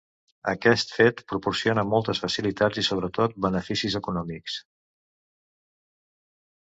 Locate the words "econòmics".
4.03-4.59